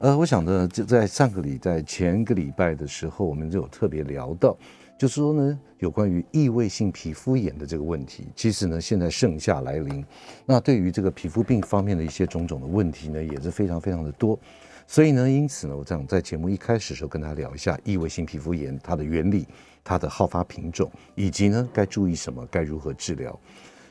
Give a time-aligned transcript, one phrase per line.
[0.00, 4.56] 呃，我想呢，就在上个礼在前个礼拜的时候，我们就有特别聊到，
[4.96, 8.28] 就是说呢，有关于异位性皮肤炎的这个问题。
[8.36, 10.04] 其实呢，现在盛夏来临，
[10.46, 14.38] 那对于这个皮肤病方面的一些种种的问题呢，也是非常非常的多。
[14.86, 19.48] 所以呢，因此呢，我想在节目一开始的时候跟大家聊一下异位性皮肤炎它的原理、
[19.82, 23.36] 它的好发品种，以及呢该注意什么、该如何治疗。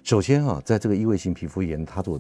[0.04, 2.18] 首先啊，在这个异位性皮肤炎，它做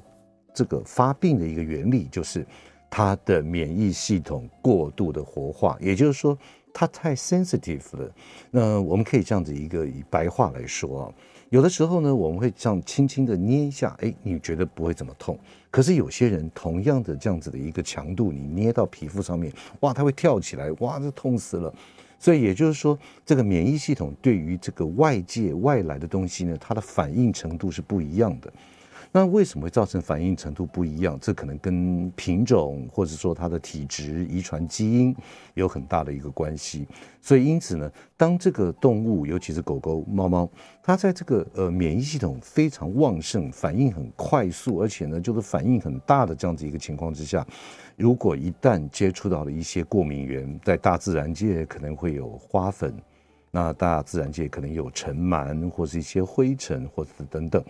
[0.53, 2.45] 这个发病的一个原理就是。
[2.89, 6.37] 它的免疫系统过度的活化，也就是说，
[6.73, 8.11] 它太 sensitive 了。
[8.51, 11.13] 那我们可以这样子一个以白话来说啊，
[11.49, 15.37] 有的时候呢，我们会这样轻轻的捏一下，哎，你觉得不会怎么痛。
[15.69, 21.73] 可是有些人同样的这样子的一个强度，你捏到皮肤上面，哇，它会跳起来，哇，这痛死了。
[22.19, 28.51] 所以也就是说，这个免疫系统对于这个外界外来的东西呢，它的反应程度是不一样的。
[29.11, 31.17] 那为什么会造成反应程度不一样？
[31.21, 35.15] 这可能跟品种或者说它的体质、遗传基因
[35.53, 36.87] 有很大的一个关系。
[37.21, 40.49] 所以因此呢，当这个动物，尤其是狗狗、猫猫，
[40.81, 47.45] 它在这个呃免疫系统非常旺盛、反应很快速，而且呢就是反应很大的这样子一个情况之下，
[47.95, 52.93] 如果一旦接触到了一些过敏源，在大自然界可能会有花粉，
[53.51, 57.61] 那大自然界可能有尘螨或是一些灰尘或者等等。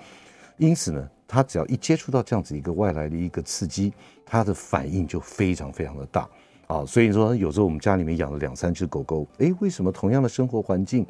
[0.58, 3.94] 因此呢，它只要一接触到这样子一个外来的一个刺激，
[4.26, 6.28] 它的反应就非常非常的大
[6.68, 6.86] 啊。
[6.86, 11.06] 所以说，有时候我们家里面养了两三只狗狗，诶，为什么同样的生活环境，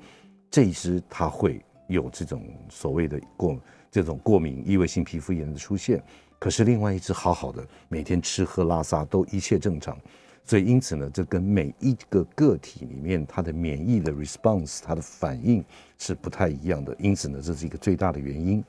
[0.51, 3.57] 这一只它会有这种所谓的过
[3.89, 6.03] 这种过敏异位性皮肤炎的出现，
[6.37, 9.97] 可是另外一只好好的，每天吃喝拉撒都一切正常。
[10.43, 15.63] 所以因此呢，这跟每一个个体里面它的免疫的 response，它的反应
[15.97, 16.95] 是不太一样的。
[16.99, 18.63] 因此呢，这是一个最大的原因。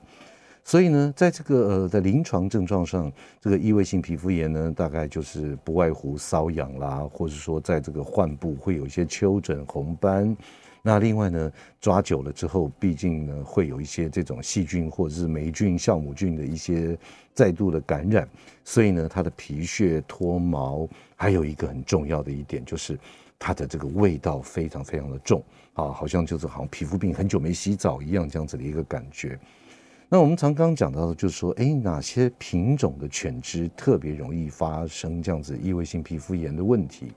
[0.65, 3.11] 所以呢，在这个呃，在临床症状上，
[3.41, 10.37] 这个异位性皮肤炎呢，大概就是不外乎瘙痒啦，或者说在这个患部会有一些丘疹、红斑。
[10.83, 16.97] 那另外呢，抓久了之后，毕竟呢会有一些这种细菌或者是霉菌、酵母菌的一些
[17.35, 18.29] 再度的感染，
[18.65, 22.99] 所以呢，它的皮屑脱毛，还有一个很重要的一点就是
[23.39, 25.43] 它的这个味道非常非常的重
[25.75, 29.39] 啊，好像就是好像皮肤病很久没洗澡一样这样子的一个感觉。
[30.11, 37.13] 那我们常刚讲到的，就是说，哎，哪些品种的犬只特别容易发生这样子异位性皮肤炎的问题？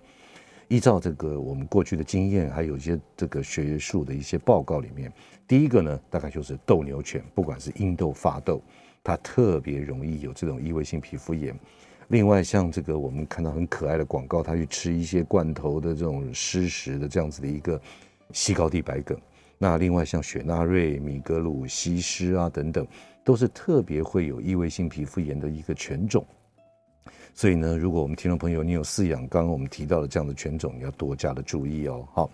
[0.67, 5.09] 依照这个我们过去的经验，还有一些这个学术的一些报告里面，
[5.47, 8.61] 第一个呢，大概就是斗牛犬，不管是英斗、法斗，
[9.01, 11.57] 它特别容易有这种异位性皮肤炎。
[12.09, 17.79] 另外，像这个我们看到很可爱的广告，它去吃一些罐头的这种湿食的这样子的一个
[18.33, 19.17] 西高地白梗。
[19.63, 22.83] 那另外像雪纳瑞、米格鲁、西施啊等等，
[23.23, 26.25] 都是特别会有异位性皮肤炎的一个犬种。
[27.35, 32.07] 所以呢，如果我们听众朋友你有饲养刚刚我们提到的这样的犬种，你要多加的注意哦。
[32.11, 32.27] 好，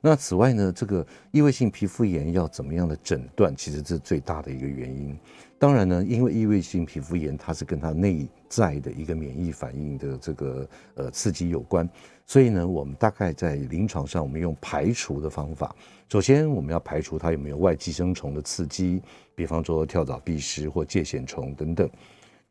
[0.00, 5.16] 那此外呢，这个异位性皮肤炎要怎么样的诊断，其实这是最大的一个原因。
[5.64, 11.88] 当然呢，因为异位性皮肤炎它是跟它内在的一个免疫反应的这个呃刺激有关，
[12.26, 15.74] 所以呢，我们大概在临床上我们用排除的方法。
[16.10, 19.00] 首先，我们要排除它有没有外寄生虫的刺激，
[19.34, 21.88] 比方说跳蚤、蜱虱或疥藓虫等等。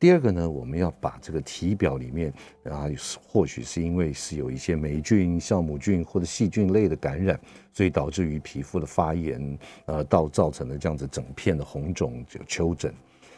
[0.03, 2.29] 第二个呢，我们要把这个体表里面
[2.65, 2.89] 啊，
[3.25, 7.39] 或许是因为是有一些霉菌、酵母菌或者细菌类的感染，
[7.71, 12.93] 所以导致于皮肤的发炎，呃，到造成了这样子整片的红肿、就丘疹。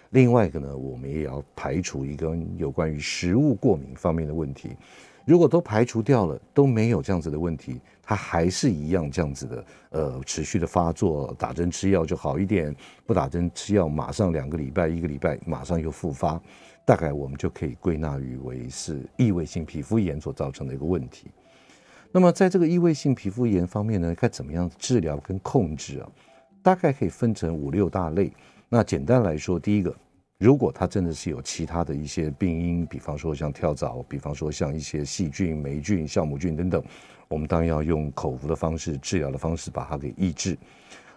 [0.09, 4.75] 另外一个呢，我们也要排除一个有关于食物过敏方面的问题。
[5.25, 12.73] 如果都排除掉了，都没有这样子的问题，它还是一样这样子的，呃，持续的发作，打针吃药就好一点，
[13.07, 16.39] 不打针吃药，马上两个礼拜、一个礼拜，马上又复发，
[16.85, 21.31] 大概我们就可以归纳于为是异位性皮肤炎所造成的一个问题。
[22.11, 26.07] 那么在这个异位性皮肤炎方面呢，该怎么样治疗跟控制啊？
[26.61, 28.31] 大概可以分成五六大类。
[28.69, 29.95] 那简单来说，第一个。
[30.37, 36.83] 如果它真的是有其他的一些病因，比方说像跳蚤，比方说像一些细菌、霉菌、酵母菌等等，
[37.29, 40.57] 我们当然要用口服的方式、治疗的方式把它给抑制。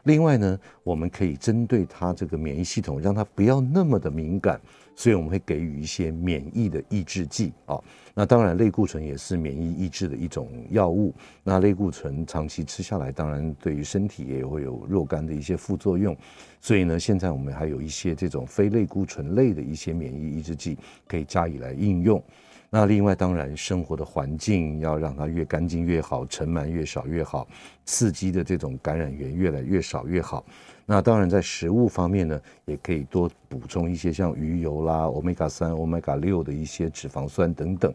[0.05, 4.61] 另外呢，我们可以针对它这个免疫系统，让它不要那么的敏感，
[4.99, 7.79] 所以我们会给予一些免疫的抑制剂啊。
[8.15, 11.15] 那当然，类固醇也是免疫抑制的一种药物。
[11.45, 16.17] 那类固醇长期吃下来，当然对于身体也会有若干的一些副作用。
[16.61, 22.21] 所以呢，现在我们还有一些这种非类固醇类的一些免疫抑制剂可以加以来应用。
[22.69, 27.47] 那另外，当然生活的环境要让它越干净越好，尘螨越少越好，
[27.85, 30.45] 刺激的这种感染源越来越少越好。
[30.91, 37.93] 那当然，在食物方面呢，也可以多补充一些像鱼油啦、欧米伽三、欧米伽六的一些脂肪酸等等。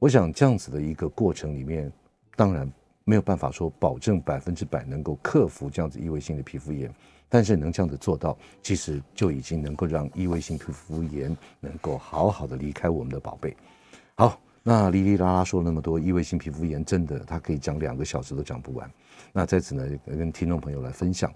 [0.00, 1.90] 我想这样子的一个过程里面，
[2.34, 2.68] 当然
[3.04, 6.92] 没有办法说保证百分之百能够克服这样子异位性的皮肤炎，
[7.28, 13.56] 但是能这样子做到，其实就已经能够让异位性皮肤炎能够好好的离开我们的宝贝。
[14.16, 18.90] 好，那哩哩啦啦说了那么多，异位性皮肤炎真的，他可以讲两个小时都讲不完。
[19.32, 21.32] 那在此呢，跟听众朋友来分享。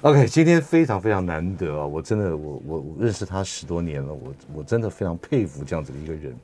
[0.00, 1.86] OK，今天非常非常难得啊！
[1.86, 6.34] 我真的，我我认识他十多年了，我我真的非常佩服这样子的一个人。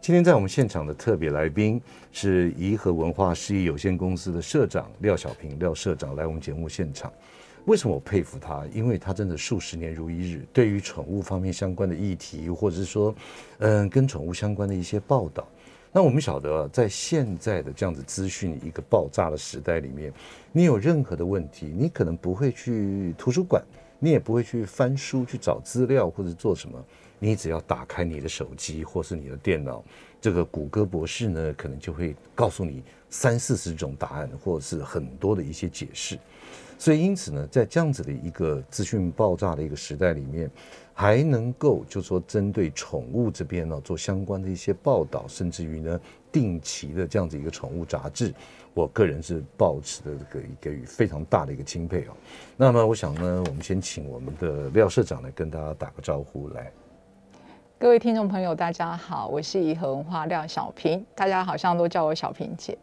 [0.00, 7.12] 今天在我们现场的特别来宾是颐和文化事业有限公司的社长廖小平，廖社长来我们节目现场。
[7.66, 8.64] 为什么我佩服他？
[8.72, 13.12] 因为他真的数十年如一日，对于宠物方面相关的议题，或者是说，
[13.58, 15.46] 嗯，跟宠物相关的一些报道。
[15.92, 20.12] 那我们晓得，在现在的这样子资讯一个爆炸的时代里面，
[20.52, 23.60] 你有任何的问题，你可能不会去图书馆，
[23.98, 26.78] 你也不会去翻书去找资料或者做什么，
[27.18, 29.82] 你只要打开你的手机或是你的电脑，
[30.20, 36.16] 这个谷歌博士呢，可能就会告诉你三四十种答案，或者是很多的一些解释。
[36.78, 40.50] 所以因此呢，在这样子的一个资讯爆炸的一个时代里面。
[40.98, 46.00] 还能够就是说针对宠物这边呢做相关的一些报道，甚至于呢
[46.32, 48.32] 定期的这样子一个宠物杂志，
[48.72, 52.16] 我个人是抱持的这个给予非常大的一个钦佩哦。
[52.56, 56.72] 那么我想呢，我们先请我们的廖社长来跟大家打个招呼来。
[57.78, 62.78] 各位听众朋友，大家好，我是颐和文化廖小平，大家好像都叫我小平姐。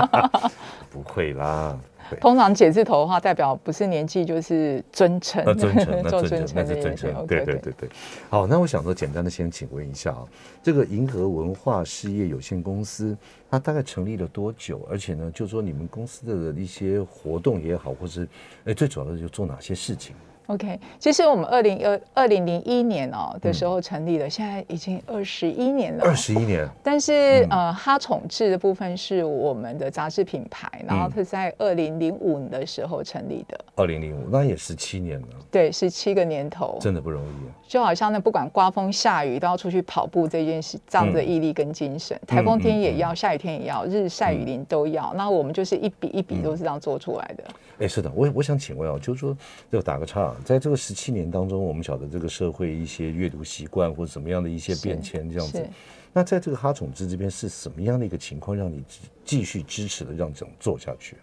[0.90, 1.78] 不会啦。
[2.20, 7.26] 通常“解”字头的话，代表不是年纪就是尊称， 那尊称，那尊称，那是尊称。
[7.26, 7.88] 对对对对。
[8.28, 10.24] 好，那我想说，简单的先请问一下啊，
[10.62, 13.16] 这个银河文化事业有限公司，
[13.50, 14.86] 它大概成立了多久？
[14.90, 18.28] 而且呢，就是说你们公司的一些活动也好，或是
[18.64, 20.14] 哎，最主要的就做哪些事情
[20.46, 26.04] ？OK，其实我们二零二二零零一年哦的时候成立了，嗯、现在已经二十一年了。
[26.04, 26.68] 二十一年。
[26.82, 33.58] 但是、嗯、呃，哈宠志的部分是我们的杂志品牌，然后它在二零零五年的时候成立的。
[33.74, 35.26] 二零零五，那也十七年了。
[35.50, 37.52] 对，十七个年头，真的不容易啊。
[37.66, 45.12] 就好像那不管刮风下雨都要出去跑步这件事，这样的毅力跟精神，嗯、台风天也要，嗯、下雨天也要，日晒雨淋都要。
[45.14, 47.44] 那我们就是一笔一笔都是这样做出来的。
[47.78, 49.36] 哎、嗯，是的，我我想请问啊，就是说，
[49.70, 50.34] 就打个岔。
[50.44, 55.68] 在这个十七年当中，我们晓得这个社会一些阅读习惯或者什么样的一些变迁这样子。
[56.12, 58.82] 那在这个哈宠志这边是什么样的一个情况，让你
[59.24, 61.16] 继续支持的让这种做下去？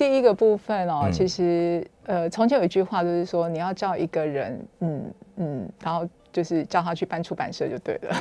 [0.00, 5.04] 第一个部分哦，嗯、其实呃，从前有一句话就是说，你要叫一个人，嗯
[5.36, 6.08] 嗯，然后。
[6.32, 8.16] 就是叫他去办出版社就对了。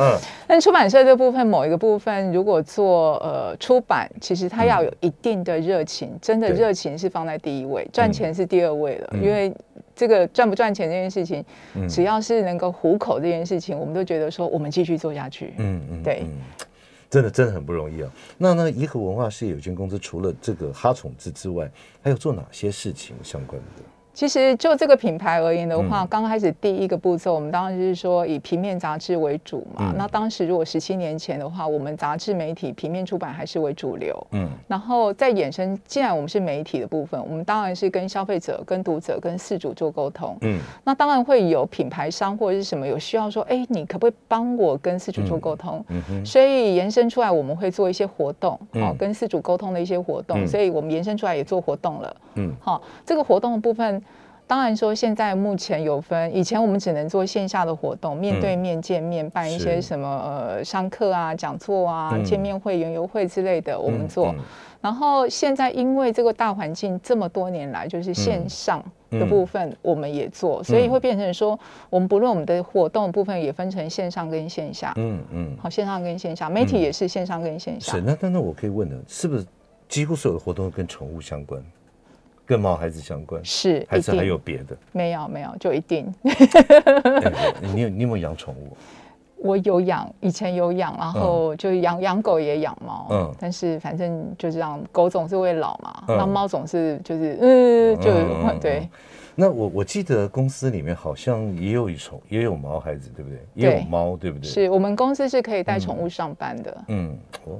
[0.00, 0.16] 嗯，
[0.48, 9.10] 但出版社这部分某一个部分，如果做呃出版，其实他要有一定的热情，嗯、真的热情是放在第一位，赚钱是第二位了。
[9.12, 9.54] 嗯、因为
[9.94, 11.44] 这个赚不赚钱这件事情，
[11.74, 15.52] 嗯、只要是能够糊口这件事情，我们都觉得说我们继续做下去。
[15.58, 16.24] 嗯嗯，对，
[17.12, 18.10] 真的真的很不容易啊。
[18.38, 21.70] 那那颐和文化事业有限公司除了这个哈宠之之外，
[22.00, 23.82] 还有做哪些事情相关的？
[24.14, 29.92] 其实就这个品牌而言的话，刚开始第一个步骤，我们当然就是说以平面杂志为主嘛。
[29.96, 34.26] 那当时如果十七年前的话，我们杂志媒体平面出版还是为主流。
[34.32, 34.48] 嗯。
[34.68, 40.36] 然后再衍生，既然我们是媒体的部分，我们当然是跟消费者、跟读者、跟四主做沟通。
[40.42, 40.58] 嗯。
[40.84, 45.82] 那当然会有品牌商或者是什么有需要说，哎，你可不可以帮我跟四主做沟通？
[45.88, 46.26] 嗯哼。
[46.26, 50.46] 所以延伸出来，我们会做一些活动，好，跟四主沟通的一些活动。
[50.46, 52.16] 所以我们延伸出来也做活动了。
[52.34, 52.52] 嗯。
[52.60, 54.02] 好，这个活动的部分。
[54.52, 64.34] 当然说，现在目前有分，以前我们只能做线下的活动，面对面见面，办一些什么呃商课啊、讲座啊、见面会、园游会之类的，我们做。
[64.82, 74.92] 然后现在因为这个大环境这么多年来就是线上的部分，我们也做，所以会变成说，我们不论我们的活动部分也分成线上跟线下。
[74.96, 75.56] 嗯嗯。
[75.62, 77.92] 好，线上跟线下，媒体也是线上跟线下。
[77.92, 79.46] 是，那那那我可以问的，是不是
[79.88, 81.58] 几乎所有的活动都跟宠物相关？
[82.44, 84.76] 跟毛孩子相关是，还是还有别的？
[84.92, 86.12] 没有没有，就一定。
[86.24, 87.32] 欸、
[87.74, 88.76] 你有你有没有养宠物？
[89.44, 98.12] 我有养，以前有养，然后就养养狗也养猫，嗯，但是反正就这样，狗总是会老嘛，那猫总是就是嗯，就
[98.60, 98.88] 对。
[99.34, 103.40] 那我我记得公司里面好像也有一宠，也有毛孩子，对不对？
[103.54, 104.48] 也有猫，对不对？
[104.48, 106.84] 是我们公司是可以带宠物上班的。
[106.88, 107.58] 嗯，哦，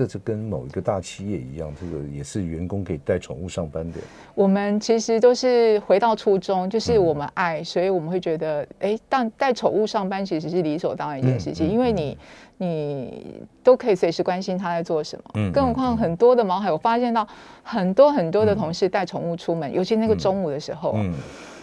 [0.00, 3.98] 这是跟某一个大企业一样，这个也是员工可以带宠物上班的。
[4.34, 12.16] 我们其实都是回到初衷，就是我们爱，所以我们会觉得，哎，但带宠物上班其实是理所当然一件事情，因为你。
[12.62, 17.26] 你都可以随时关心他在做什么，嗯，更何况很多的毛孩，我发现到
[17.62, 21.10] 很多很多的同事带宠物出门，尤其那个中午的时候，嗯，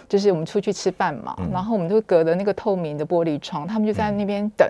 [0.09, 4.67] 就是我们出去吃饭嘛，然后我们就隔着那个透明的玻璃窗，他们就在那边等，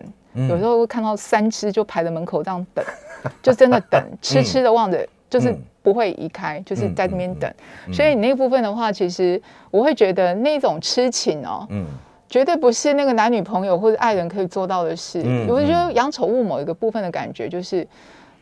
[0.50, 2.83] 有时候会看到三只就排在门口这样等，
[3.41, 7.51] 就真的等，痴痴的望着，就是不会移开，就是在那边等，
[7.93, 11.86] 所以你那部分的话，其实我会觉得那种痴情哦，嗯。
[12.29, 15.24] 绝对不是那个男女朋友或者爱人可以做到的事。
[15.25, 17.88] 嗯、我觉得养宠物某一个部分的感觉，就是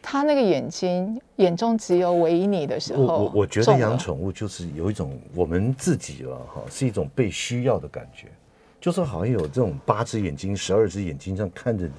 [0.02, 3.04] 他那个眼睛眼中只有唯一你的时候。
[3.04, 8.26] 我我我觉得养宠物就是有一种我们自己了哈，是一种被需要的感觉，
[8.82, 11.92] 就是好像有这种八只眼睛、十二只眼睛这样看着你，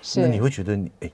[0.00, 1.10] 是那你会觉得你哎。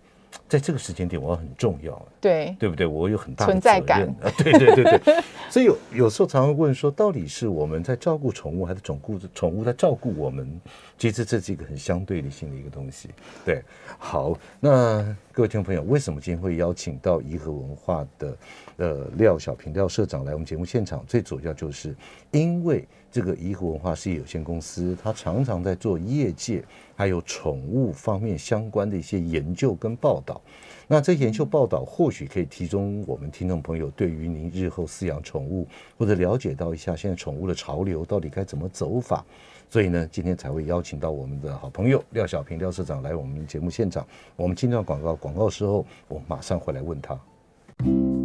[0.49, 2.87] 在这个时间点，我很重要，对对不对？
[2.87, 5.23] 我有很大的存在感啊，对对对对。
[5.51, 10.61] 所以有有时候常常问说，到底是我们在照顾宠物，还是宠物宠物在照顾我们？
[10.99, 13.09] 其实这是一个很相对理性的一个东西。
[13.45, 13.63] 对，
[13.99, 18.37] 好，那各位听众朋友，为什么今天会邀请到颐和文化的
[18.79, 21.05] 呃廖小平廖社长来我们节目现场？
[21.07, 21.95] 最主要就是
[22.33, 26.63] 因为这个颐和文化事业有限公司，它常常在做业界。
[26.97, 30.41] 还有宠物方面相关的一些研究跟报道，
[30.89, 35.65] 那这研究报道或许可以提供我们听众朋友对于您日后饲养宠物
[35.97, 39.25] 或者了解到一下现在宠物的潮流到底该怎么走法，
[39.71, 44.05] 所以呢，今天才会邀请到我们的好朋友廖小平廖社长来我们节目现场。
[44.35, 48.18] 我们进段广告，广告时候我马上回来问他。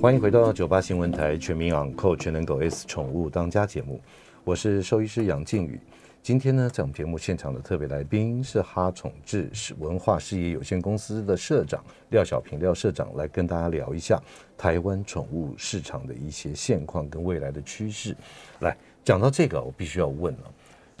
[0.00, 4.00] 欢迎回到九八新闻台全民养狗全能狗 S 宠物当家节目，
[4.44, 5.78] 我是兽医师杨靖宇。
[6.22, 14.18] 今天呢，在我们节目现场的特别来宾是哈宠智是文化事业有限公司的社长廖小平廖社长，来跟大家聊一下
[14.56, 18.16] 台湾宠物市场的一些现况跟未来的趋势。
[18.60, 20.50] 来讲到这个，我必须要问了。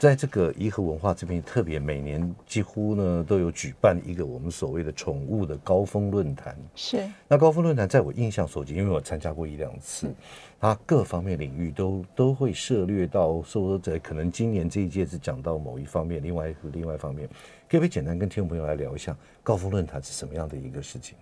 [0.00, 6.56] 在这个颐和文化这边，特别每年几乎呢都有举办一个我们所谓的宠物的高峰论坛。
[6.74, 7.06] 是。
[7.28, 10.10] 那高峰论坛，在我印象所及，因为我参加过一两次，
[10.58, 17.28] 它各方面领域都都会涉猎到，说在可能今年这一届是讲到某一方面，另外一个另外一方面，
[17.68, 21.14] 可不可以简单跟听众朋友来聊一下高峰论坛是什么样的一个事情？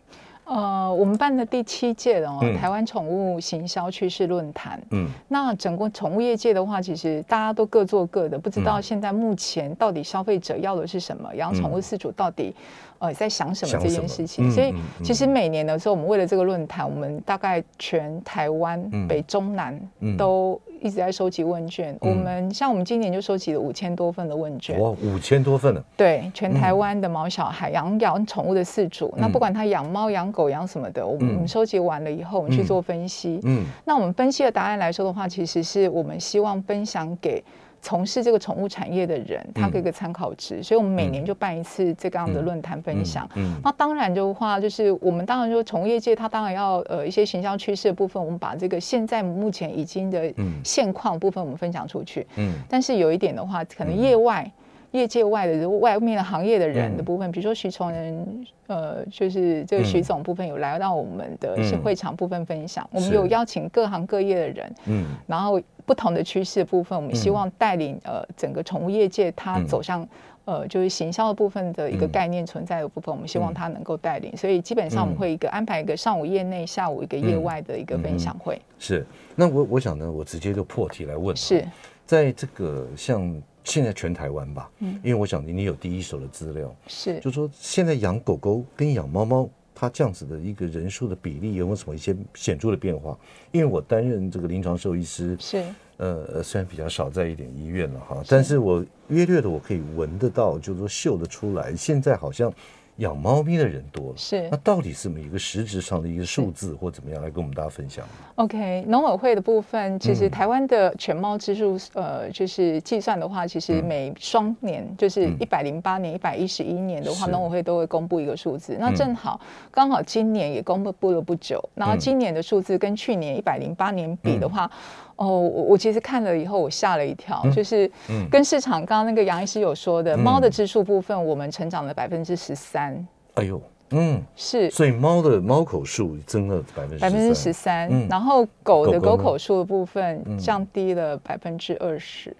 [0.48, 4.80] 呃，我们办的第七届的哦，嗯、台湾宠物行销趋势论坛。
[4.90, 12.54] 嗯，那整个宠物业界的话，其实大家都各做各的，不知道现在目前到底消费者要的是什么，养宠物饲主到底。
[13.00, 14.50] 呃，在想什么这件事情？
[14.50, 14.74] 所以
[15.04, 19.80] 其实每年的时候，我们为了这个论坛，我们大概全台湾北中南
[20.16, 21.96] 都一直在收集问卷。
[22.00, 24.78] 我们像我们今年就收集了五千多份的问卷。
[24.80, 25.82] 哇，五千多份呢。
[25.96, 33.40] 对，全台湾的毛小孩养养宠物的饲主，那不管他养猫、养狗、养什么的，我们我们收集完了以后，我们去做分析。
[33.44, 37.42] 嗯，那我们分析的答案来说的话，其实是我们希望分享给。
[37.80, 43.28] 从事这个宠物产业的人，他给个参考值，嗯、所以我们每年就办一次这个样的论坛分享。
[43.62, 50.32] 那当然的话，就是我们当然说宠物业界，它当然要呃一些形象趋势的部分，我们把这个现在目前已经的
[50.64, 52.26] 现况部分我们分享出去。
[52.36, 54.50] 嗯，但是有一点的话，可能业外。
[54.92, 62.88] 业界外的外面的行业的人的部分，嗯、比如说徐崇仁，呃，就是这个徐总部分有来到我们的会场部分分享。
[62.92, 70.02] 嗯、我们有邀请各行各业的人，嗯，然后不同的趋势的部分，我们希望带领呃整个宠物业界它走向、
[70.46, 74.34] 嗯、呃就是行销的部分的一个概念存在的部分，我们希望它能够带领。
[74.36, 78.58] 所以基本上我们会一个安排一个上午业内，下午一个业外的一个分享会。
[78.78, 81.62] 是，那我我想呢，我直接就破题来问，是。
[82.06, 83.38] 在这个像。
[83.68, 93.16] 现在全台湾吧，嗯，因为我想你有第一手的资料，是，就是说现在养狗狗跟养猫猫，它这样子的一个人数的比例有没有什么一些显著的变化？
[93.52, 95.62] 因为我担任这个临床兽医师，是，
[95.98, 98.30] 呃，虽然比较少在一点医院了哈，是。
[98.30, 102.50] 但是我约略的我可以闻得到，就是说嗅得出来，现在好像
[102.98, 104.48] 养猫咪的人多了，是。
[104.50, 118.76] 那到底是什么一个实质上的一个数字或怎么样来跟我们大家分享？OK，农委会的部分，其实台湾的犬猫支数，呃，就是计算的话，其实每双年，就是一百零八年、一百一十一年的话，农委会都会公布一个数字。
[118.80, 119.40] 那正好，
[119.70, 124.70] 刚好今年也公布了不久，然后今年的数字跟去年一百零八年比的话，
[125.18, 127.90] 哦，我我其实看了以后，我吓了一跳，就是
[128.30, 133.04] 跟市场刚刚那个杨医师有说的，猫的支数部分，我们成长了百分之十三。
[133.34, 133.60] 哎呦，
[133.90, 142.36] 嗯，是，所以猫的猫口数增了百分之百分之十三，然后狗的狗口数的部分降低了百分之二十，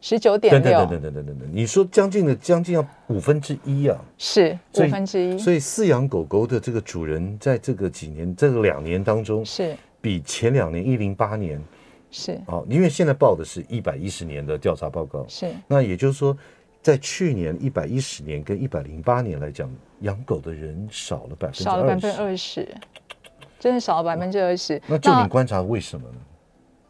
[0.00, 0.78] 十九点六。
[0.78, 3.98] 等等等等等等，你说将近的将近要五分之一啊？
[4.16, 5.36] 是五分之一。
[5.36, 9.76] 所以饲养狗狗的这个主人，在这个几年这个两年当中，是。
[9.98, 11.60] 比前两年一零八年
[12.16, 16.36] 是哦，因为现在报的是一百一十年的调查报告，是那也就是说。
[16.82, 19.68] 在去年一百一十年跟一百零八年来讲，
[20.02, 22.68] 养狗的人少了百分之少了百分之二十，
[23.58, 24.80] 真的少了百分之二十。
[24.86, 26.18] 那就你观察为什么呢？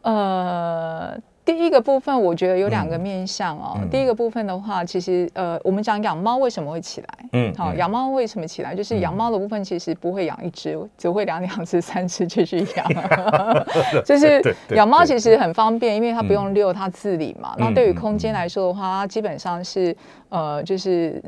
[0.03, 1.21] 呃。
[1.47, 3.79] 第一个部分，我觉得有两个面向哦。
[3.89, 7.07] 第一个部分的话，其实呃，我们讲养猫为什么会起来？
[7.31, 8.75] 嗯，好，养猫为什么起来？
[8.75, 12.85] 就是养猫的部分其实不会养一只，只会养两只、三只继续养。
[14.03, 17.55] 就是养猫其实很方便，因为它不用遛，它自理嘛。
[17.57, 19.95] 那对于空间来说的话，它基本上是
[20.29, 21.21] 呃，就是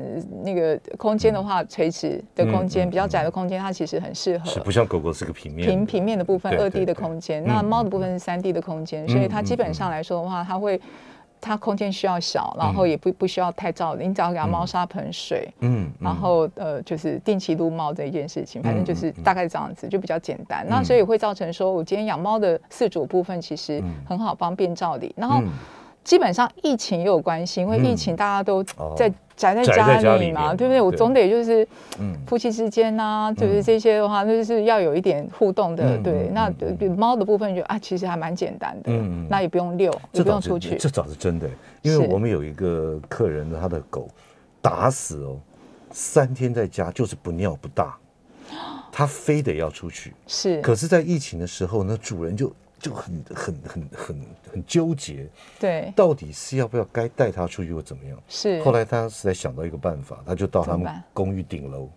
[0.43, 4.45] 那个空间的话，垂直的空间比较窄的空间，它其实很适合。
[4.45, 7.43] 是不像狗狗是个平面平平面的部分，二 D 的空间。
[7.43, 10.21] 那猫的部分是三 D 的空间，所以它基本上来说。
[10.21, 10.81] 的话，它会，
[11.39, 14.03] 它空间需要小，然后也不不需要太噪的。
[14.03, 20.65] 你只要给它猫砂盆水，嗯，然后呃，就是定期撸猫这一件事情，反正就是大概这样子，就比较简单。
[20.67, 25.13] 那所以会造成说，我今天养猫的饲主部分其实很好，方便照理。
[25.15, 25.41] 然后
[26.03, 28.63] 基本上疫情也有关系，因为疫情大家都
[28.95, 29.11] 在。
[29.39, 30.81] 宅在家里嘛，对不对？
[30.81, 31.65] 我总得就是，
[32.27, 35.97] 夫妻之间呐，就是这些的话，就是要有一点互动的。
[35.99, 36.53] 对，那
[36.97, 38.91] 猫的部分就啊，其实还蛮简单的。
[38.91, 40.75] 嗯，那也不用遛，也不用出去。
[40.75, 41.49] 这倒是真的，
[41.81, 44.09] 因为我们有一个客人，他的狗
[44.61, 45.37] 打死哦，
[45.91, 47.95] 三天在家就是不尿不大，
[48.91, 50.13] 他非得要出去。
[50.27, 52.51] 是，可是，在疫情的时候，呢主人就。
[52.79, 54.21] 就很很很很
[54.53, 55.27] 很纠结，
[55.59, 58.17] 对，到底是要不要该带他出去或怎么样？
[58.27, 58.61] 是。
[58.63, 61.89] 后来他实在想到一个办法，他就到他们公寓顶楼。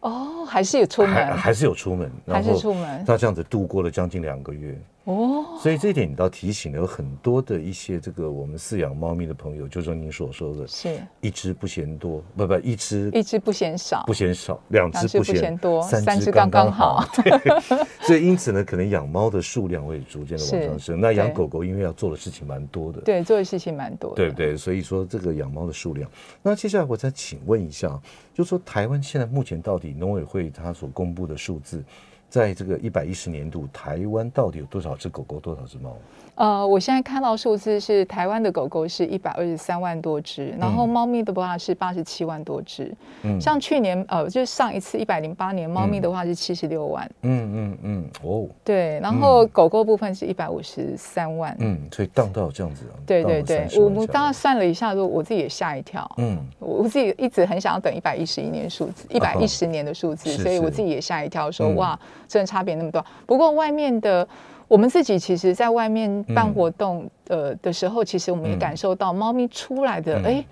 [0.00, 3.04] 哦，还是有出门，还，还是有出门，还是出门。
[3.04, 4.78] 他这样子度过了将近两个月。
[5.04, 17.02] 哦，所以这一点你倒提醒了有很多的一些这个我们饲养猫咪的朋友，就说您所说的，是一只不嫌多，不不，一只一只不嫌少，不嫌少，两只不嫌多，三只刚刚好。
[17.14, 17.32] 对，
[18.06, 21.00] 所以因此呢，可能养猫的数量会逐渐的往上升。
[21.00, 24.54] 那养狗狗因为要做的事情蛮多的，对，做的事情蛮多的，对不对？
[24.54, 26.08] 所以说这个养猫的数量。
[26.42, 27.98] 那接下来我再请问一下，
[28.34, 31.82] 就说台湾现在目前到底农委会它所公布的数字？
[32.30, 35.94] 在这个一百一十年度，台湾到底有多少只狗狗，多少只猫？
[36.36, 42.94] 呃，我现在看到数字是台湾的狗狗是一百二十三万多只，然后猫咪的话是八十七万多只。
[43.24, 47.10] 嗯，像去年呃，就是上一次一百零八年，猫咪的话是七十六万。
[47.22, 51.54] 嗯嗯嗯，哦，对，然后狗狗部分是一百五十三万。
[51.58, 52.96] 嗯，所以荡到这样子啊。
[53.04, 56.10] 对对对，我们刚刚算了一下，说我自己也吓一跳。
[56.16, 61.98] 嗯，我自己一直很想要等一百一十一年数字，一百一十年的数字，所以我自己也吓一跳，说哇，
[62.30, 63.04] 真的差别那么多。
[63.26, 64.26] 不过外面的。
[64.70, 70.44] 我们自己其实，在外面办活动呃的时候，其实我们也感受到猫咪出来的，哎，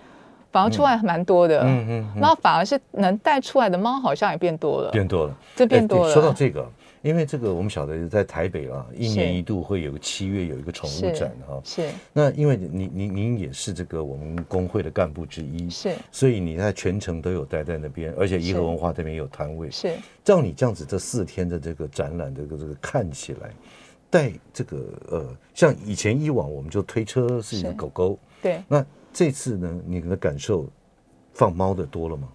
[0.50, 1.60] 反而出来蛮多的。
[1.60, 2.12] 嗯嗯。
[2.16, 4.90] 那反而是能带出来的猫，好像也变多了。
[4.90, 6.12] 变多了，这变多了。
[6.12, 6.68] 说到这个，
[7.08, 11.58] 因为这个我们晓得在台北啊，一年一度会有个七月有一个宠物展哈。
[11.64, 11.88] 是。
[12.12, 15.94] 那因为您您您也是这个我们工会的干部之一，是。
[16.12, 19.70] 所以你在全程都有待在那边，而且颐和文化这边也有摊位。
[19.70, 19.94] 是。
[20.22, 23.50] 照你这样子，这四天的这个展览，这个这个看起来。
[24.10, 24.76] 带这个
[25.10, 28.62] 呃，像以前以往我们就推车是一个狗狗，对。
[28.68, 30.66] 那这次呢，你的感受
[31.32, 32.28] 放猫的多了吗？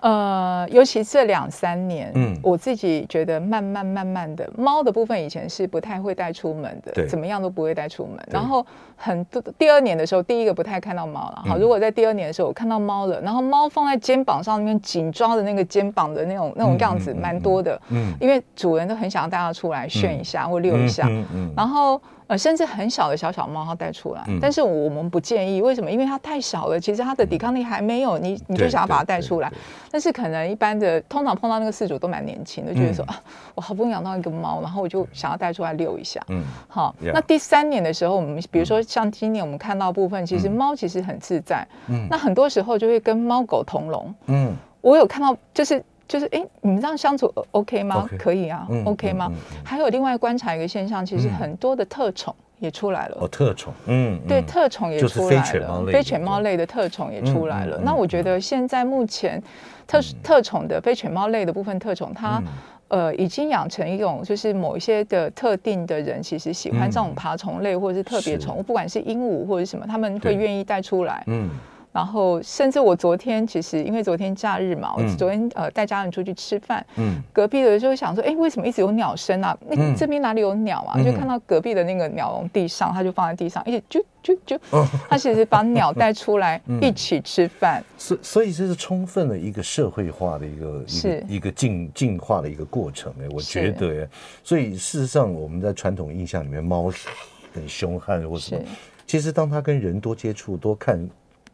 [0.00, 8.16] 呃，尤其这两三年，嗯，我自己觉得慢慢慢慢的，猫的部分以前是不太会带出门的，对，怎么样都不会带出门。
[8.30, 8.64] 然后
[8.96, 11.42] 很多第二年的时候，第一个不太看到猫了。
[11.44, 17.80] 好，如果在第二年的时候我看到猫了，然后猫放在肩膀上那边紧抓的那个肩膀的那种那种样子，蛮多的。
[17.88, 22.00] 嗯，因为主人都很想要带它出来炫一下或遛一下，嗯嗯，然后。
[22.28, 25.60] 呃，甚至很小的小小猫，它带出来，嗯、但是我们不建议。
[25.60, 25.90] 为什么？
[25.90, 29.50] 因为它太小了，其实它的抵抗力还没有，你你就想要把它带出来。
[29.90, 33.22] 但是可能一般的，通常碰到那个饲主都蛮年轻的，就觉得说、嗯、啊，
[33.54, 36.20] 我好不容易养到一个猫，然后我就想要带出来遛一下。
[36.28, 36.94] 嗯，好。
[37.00, 41.66] 那第三年的时候，我们比如说像今年我们看到部分，其实猫其实很自在。
[41.88, 42.06] 嗯。
[42.10, 44.14] 那很多时候就会跟猫狗同笼。
[44.26, 44.54] 嗯。
[44.80, 48.16] 我有看到，就是就是，哎，你们这样相处 OK 吗？Okay.
[48.16, 49.30] 可以啊、嗯、，OK 吗？
[49.62, 53.18] 还有另外观察一个现象，其实很多的特宠也出来了。
[53.20, 57.78] 哦，特宠，嗯，对，特宠也出来了，非犬，非犬猫类的特宠也出来了。
[57.84, 59.40] 那我觉得现在目前
[59.86, 62.38] 特、嗯、特宠的非犬猫类的部分特宠，它。
[62.38, 62.46] 嗯
[62.88, 71.22] 呃，已经养成一种，就是某一些的特定的人，其实喜欢这种爬虫类或者是特别宠物，不管是鹦鹉或者什么，他们会愿意带出来。
[71.26, 71.50] 嗯。
[71.90, 79.56] 然后，甚至我昨天其实因为昨天假日嘛，我昨天呃带家人出去吃饭，嗯，隔壁的就会想说，哎，为什么一直有鸟声啊？
[79.68, 81.02] 那这边哪里有鸟啊？
[81.02, 84.58] 就看到隔壁的那个鸟笼地上，他就放在地上，而且就就就，
[85.08, 87.82] 他其实把鸟带出来 一起吃饭。
[87.96, 91.24] 所所以这是充分的一个社会化的一个是。
[91.28, 94.08] 一个进进化的一个过程哎，我觉得哎，
[94.44, 97.08] 所以事实上我们在传统印象里面，猫是
[97.54, 98.62] 很凶悍或什么，
[99.06, 101.08] 其实当他跟人多接触多看。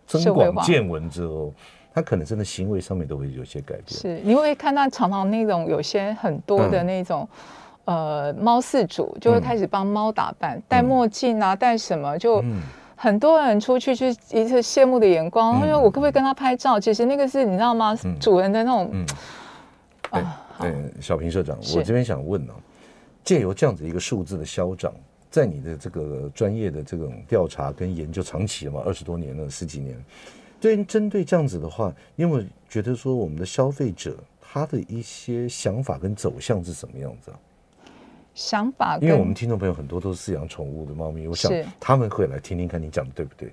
[0.06, 1.52] 增广见闻之后，
[1.94, 3.86] 他可能真的行为上面都会有些改变。
[3.88, 7.28] 是，你会看到常常那种有些很多的那种，
[7.84, 12.42] 嗯、呃，猫饲主就会开始帮猫打扮，戴、嗯、墨镜啊，戴什么，就
[12.96, 15.60] 很多人出去就一次羡慕的眼光。
[15.60, 17.96] 他、嗯、说：“我可不可以跟他拍照？”其实那个是你知道吗？
[18.04, 18.88] 嗯、主人的那种。
[18.92, 19.06] 嗯。
[20.60, 22.62] 对、小平社长，我这边想问呢、啊，
[23.24, 24.92] 借由这样子一个数字的消长。
[25.34, 29.96] 在你的这个专业的这种调查跟研究长期了嘛，二十多年了，十几年。
[30.60, 37.36] 对，针对这样子的话，你有没有觉得说我们的消费者他的一些想法跟走向是什么样子啊？
[38.32, 43.52] 想法，因为我们听众朋友很多都是饲养宠物的猫咪，我想他们会来听听看你讲的对不对？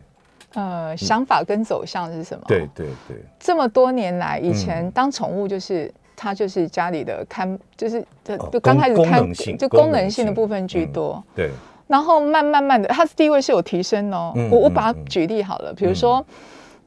[0.54, 2.46] 呃，想法跟走向是什么？
[2.48, 3.18] 对对对。
[3.40, 5.92] 这么多年来，以前当宠物就是。
[6.24, 11.24] 它就是家里的看，就是就就刚开始看，就功能性的部分居多。
[11.34, 11.50] 对。
[11.92, 14.34] 然后慢慢慢的，它的地位是有提升哦。
[14.50, 16.26] 我我把它举例好了，比如说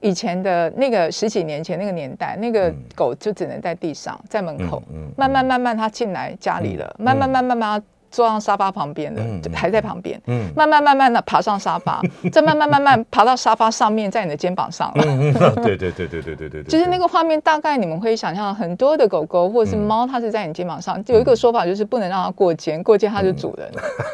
[0.01, 4.83] 以前的那个十几年前那个年代，那个狗就只能在地上，在门口。
[5.17, 6.97] 慢慢慢慢，它进来家里了。
[6.99, 7.83] 慢慢慢慢慢。
[8.15, 10.21] 坐上沙发旁边的，就还在旁边。
[10.29, 12.01] 嗯，慢慢慢慢的爬上沙发，
[12.31, 15.05] 再慢慢慢慢爬到沙发上面，在你的肩膀上了。
[15.05, 16.63] 嗯嗯，对对对对对对对。
[16.65, 21.03] 其实那个画面大概你们会想象，很多的狗狗或者是猫，它是在你肩膀上。
[21.09, 23.69] 有一个说法就是不能让它过肩，过肩它是主人。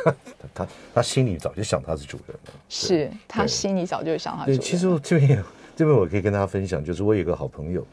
[0.55, 2.53] 它它心里早就想它是主人了。
[2.71, 4.63] 是他心里早就想它是主人。
[4.63, 5.45] 其实这边
[5.77, 7.87] 这边我可以跟大家分享，就是我有个好朋友，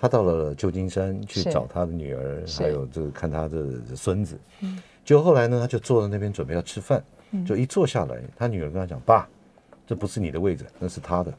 [0.00, 4.36] 他到了旧金山去找他的女儿，还有这个看他的孙子。
[4.60, 4.82] 嗯。
[5.04, 7.02] 就后来呢，他就坐在那边准备要吃饭，
[7.46, 9.28] 就一坐下来，他女儿跟他讲：“爸，
[9.86, 11.32] 这不是你的位置，那是他的。”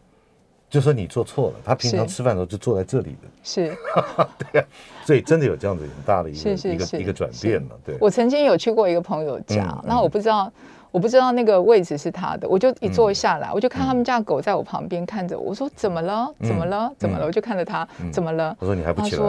[0.69, 3.29] 就说你坐错了，他平常吃饭的时候就坐在这里的。
[3.43, 3.77] 是，
[4.51, 4.65] 对呀，
[5.05, 7.79] 所以真的有这样子很大的一个一个一个转变了。
[7.85, 10.51] 对，我曾经有去过一个朋友家，然后我不知道
[10.89, 16.33] 我不知道那个位置是他的，我就一坐下来，我就看他们家狗在我旁边看着我，我说：“怎么了？
[16.41, 16.91] 怎么了？
[16.97, 18.55] 怎么了？”我就看着他，怎么了？
[18.59, 19.21] 我说：“你还不起来？”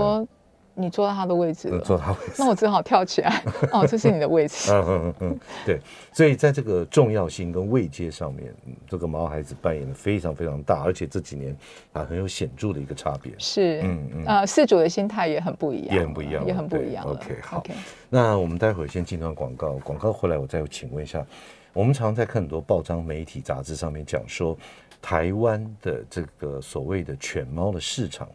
[0.75, 3.43] 你坐到他的位置了，坐他位置，那我只好跳起来。
[3.71, 4.71] 哦，这是你的位置。
[4.75, 5.81] 嗯嗯嗯嗯，对。
[6.13, 8.53] 所以在这个重要性跟位阶上面，
[8.89, 11.57] 这个毛孩子扮演的非常非常大，而且这几年
[11.93, 13.33] 啊很有显著的一个差别。
[13.39, 14.25] 是，嗯嗯。
[14.27, 17.05] 呃，饲主的心态也很不一样，也很不一样，也很不一样。
[17.05, 17.65] OK，好。
[18.11, 21.25] 那我们待会儿先进段广告，广告回来我再请问一下，
[21.73, 24.57] 我们常常在看很多报章、媒体、杂志上面讲说，
[25.01, 28.29] 台湾的这个所谓的犬猫的市场。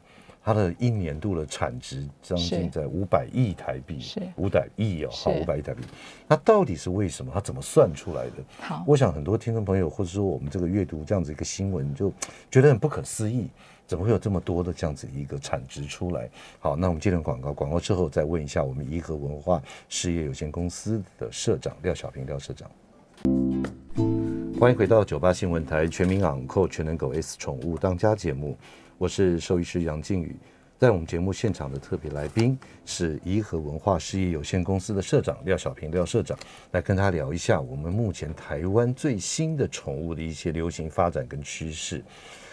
[0.50, 5.84] 它的一年度的产值将近在五百亿台币，是五百亿哦，好，五百亿台币。
[6.28, 7.32] 那到底是为什么？
[7.32, 8.32] 它怎么算出来的？
[8.60, 12.12] 好，我想很多听众朋友或者说我们这个阅读这样子一个新闻，就
[12.50, 13.48] 觉得很不可思议，
[13.86, 16.28] 怎么会有这么多的这样子一个产值出来？
[16.58, 22.68] 好，那我们接着广告，广告之后再问一下我们颐和文化事业有限公司的社长廖小平廖社长。
[24.60, 28.58] 欢迎回到九八新闻台全民昂扣全能狗 S 宠物当家节目。
[29.00, 30.36] 我是兽医师杨靖宇，
[30.78, 36.38] 在我们节目现场的特别来宾是颐和文化事业有限公司的社长廖小平廖社长，
[36.72, 42.04] 来跟他聊一下我们目前台湾最新的宠物的一些流行发展跟趋势。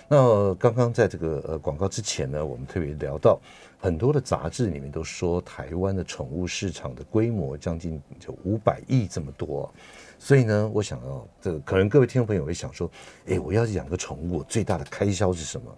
[0.06, 3.40] 那刚刚在这个呃广告之前呢，我们特别聊到
[3.76, 9.68] 很多的杂志里面都说台湾的宠物市场的规模将近就五百亿这么多，
[10.16, 12.88] 所以呢，我想要这个可能各位听众朋友会想说，
[13.26, 15.76] 哎，我要养个宠物，最大的开销是什么？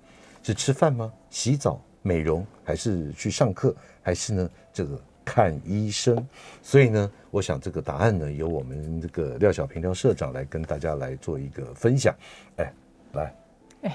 [0.48, 1.12] 是吃饭吗？
[1.28, 6.26] 洗澡、美容，还是去上课，还是呢这个看医生？
[6.62, 12.14] 所以呢，我想这个答案呢，由我们这个廖小平廖社长来跟大家来做一个分享。
[12.56, 12.72] 哎，
[13.12, 13.34] 来，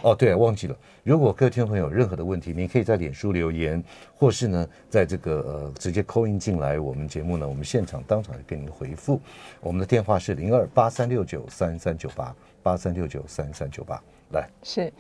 [0.04, 3.84] 哦，对，忘记了，如果各位听众朋友有任何的问题，您可以在脸书留言，
[4.16, 9.20] 或是呢，在这个呃直接 call in 进来我们节目呢，我们现场当场给您回复。
[9.60, 14.00] 我们的电话是零二八三六九三三九八八三六九三三九八，
[14.34, 14.94] 来，是。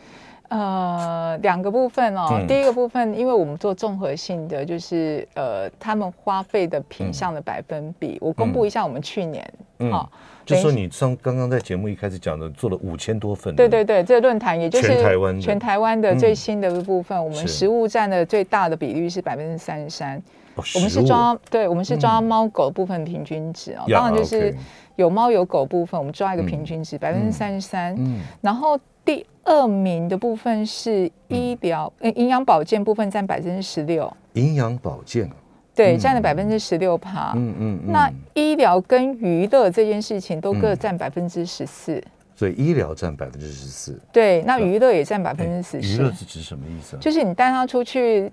[0.53, 2.27] 呃，两个部分哦。
[2.29, 10.09] 嗯、第一个部分，因为我们做综合性的，就是呃，他们花费的品项的百分比，嗯、我公布一下，我们去年啊，嗯哦、
[10.45, 13.55] 就说你上刚刚在节目一开始讲的，做了五千多份。
[13.55, 20.21] 对对对，这个论坛也就是全台湾全台湾的最新的部分，嗯、我们食物占的最大的比率是百分之三十三。
[20.55, 24.55] 哦、我们是抓对，我们是抓猫狗部分平均值哦，嗯、当然就是
[24.97, 27.95] 有猫有狗部分，我们抓一个平均值百分之三十三。
[27.97, 28.79] 嗯，然后。
[29.05, 34.11] 第二名的部分是医疗，呃、嗯，营养保健部分占百分之十六。
[34.33, 35.29] 营养保健，
[35.75, 37.33] 对，占了百分之十六趴。
[37.35, 37.79] 嗯嗯。
[37.87, 42.01] 那医疗跟娱乐这件事情都各占百分之十四。
[42.35, 43.99] 所以医疗占百分之十四。
[44.11, 45.95] 对，那娱乐也占百分之十四。
[45.95, 46.99] 娱乐是指什么意思啊？
[46.99, 48.31] 就是你带他出去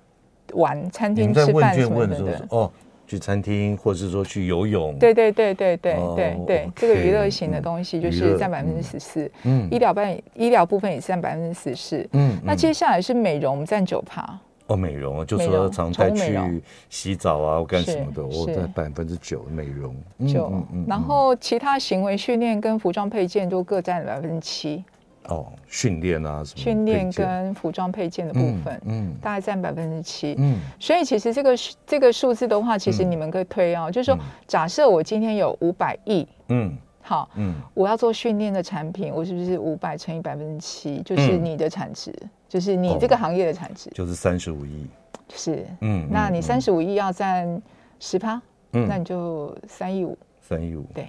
[0.55, 2.47] 玩，餐厅吃饭什么的。
[2.51, 2.73] 哦。
[3.11, 9.29] 去餐厅，或者是说去游泳，对对对对对对对，这个娱乐型的东西就是占百分之十四。
[9.43, 12.09] 嗯，医疗办医疗部分也占百分之十四。
[12.13, 14.39] 嗯，那接下来是美容，占九趴。
[14.69, 19.93] 哦，美容啊，就说常带去洗澡啊，或干什么的，我在百分之九美容。
[20.29, 24.85] 九，然后其他行为训练跟服装配件都各占百分之七。
[25.29, 31.57] 哦，训练啊，什么训练跟服装配件的部分，嗯，大概占百分之七，嗯，所以其实这个
[31.87, 42.13] 这个数字的话，其实你们可以推啊，就是说，假设我今天有五百亿，嗯，好，嗯，我要做训练的产品，我是不是五百乘以百分之七，就是你的产值，
[42.49, 44.87] 就是你这个行业的产值，就是三十五亿，
[45.35, 47.63] 是，嗯，那你三十五亿要占
[48.01, 48.41] 十趴，
[48.73, 51.07] 嗯，那你就三亿五，三亿五，对。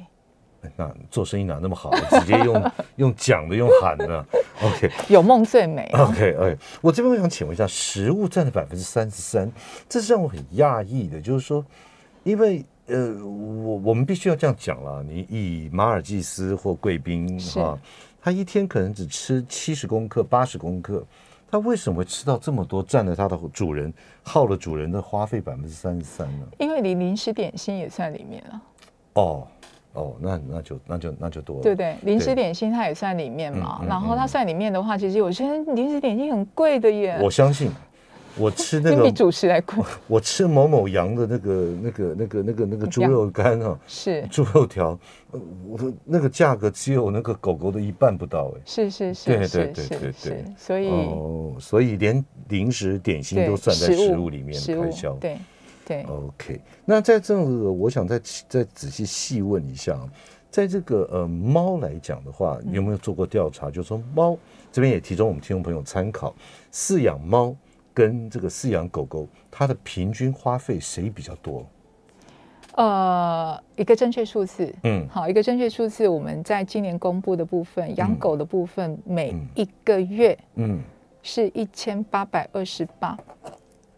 [0.75, 1.91] 那做生意哪那么好？
[2.19, 4.25] 直接用 用讲的，用喊的。
[4.61, 5.89] OK，有梦最美。
[5.93, 9.51] OK，哎，我这边我想请问一下，食物占了百分之三十三，
[9.89, 11.19] 这是让我很讶异的。
[11.19, 11.65] 就是说，
[12.23, 15.01] 因为呃，我我们必须要这样讲了。
[15.01, 17.79] 你以马尔济斯或贵宾哈，
[18.21, 21.03] 他一天可能只吃七十公克、八十公克，
[21.49, 22.83] 他为什么会吃到这么多？
[22.83, 26.45] 占了他的主人耗了主人的花费百分之三十三呢？
[26.59, 28.61] 因为你零食点心也算里面了。
[29.13, 29.47] 哦。
[29.93, 33.83] 哦，那那就那就那就多了，对对，零食点心它也算里面嘛。
[33.87, 37.19] 然后它算里面的话，其实有些零食点心很贵的耶。
[37.21, 37.69] 我相信，
[38.37, 39.83] 我吃那 个比主食还贵。
[40.07, 44.97] 我吃某某羊的那个那个那个那个那个猪肉干啊，是猪肉条，
[45.67, 48.61] 我的那个价格只有那个狗狗的一半不到哎。
[48.65, 55.37] 是是是，对对对对对，所以哦，所以连零食点心都算在食物里面开销，对。
[55.85, 59.99] 对，OK，那在这个，我想再再仔细细问一下，
[60.49, 63.69] 在这个呃猫来讲的话，你有没有做过调查？
[63.69, 64.37] 嗯、就是说猫
[64.71, 66.33] 这边也提供我们听众朋友参考，
[66.71, 67.55] 饲养猫
[67.93, 71.65] 跟这个饲养狗狗，它的平均花费谁比较多？
[72.75, 80.79] 呃，一个正确数字，嗯，好，一个正确数字，我们在今年公布的部分，养狗的部分，每一个月，嗯，
[81.21, 83.17] 是一千八百二十八。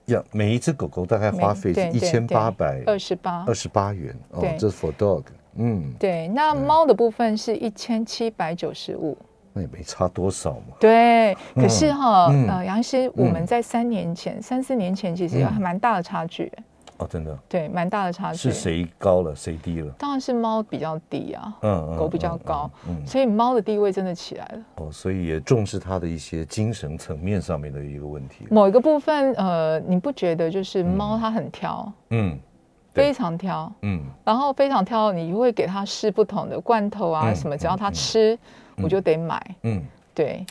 [0.06, 3.46] 呀，每一只狗狗大概花费是一千八百二十八。
[3.48, 5.24] 二十八元哦，这是 for dog，
[5.56, 6.28] 嗯，对。
[6.30, 9.18] 那猫的部分是一千七百九十五，
[9.54, 10.76] 那也没差多少嘛。
[10.80, 16.52] 对，可是哈，呃，杨医师，我们在三年前、三四年前其实有还蛮大的差距。
[17.04, 18.38] 哦，真的，对，蛮大的差距。
[18.38, 19.92] 是谁高了，谁低了？
[19.98, 24.62] 当然是猫比较低啊，嗯，狗比较高，嗯，所以猫的地位真的起来了。
[24.76, 28.48] 哦，所以也重视它的一些精神层面上面的一个问题。
[28.50, 31.92] 某一个部分，呃，你不觉得就是猫它很挑？
[32.12, 32.38] 嗯，
[32.94, 38.38] 非常挑，嗯，然后非常挑，你会给它试不同的罐头啊什么，只要它吃，
[38.78, 39.82] 我就得买，嗯，
[40.14, 40.46] 对。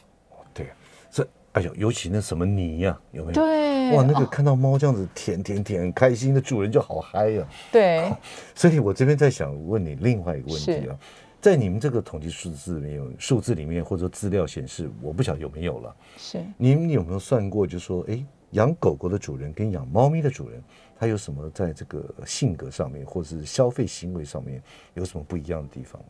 [1.53, 3.35] 哎呦，尤其那什么泥呀，有没有？
[3.35, 7.47] 对，哇，那个看到猫这样子舔舔舔，很开心的主人就好嗨呀。
[7.71, 8.11] 对，
[8.57, 10.97] 所以我这边在想问你另外一个问题啊，
[11.43, 15.95] 在你们这个统计数字里面，数字里面或者说资料显示，我不晓得有没有了。
[16.17, 17.67] 是，你们有没有算过？
[17.67, 20.63] 就说，哎，养狗狗的主人跟养猫咪的主人，
[20.99, 24.63] 他有什么在这个性格上面，或是消费行为上面
[24.95, 26.01] 有什么不一样的地方？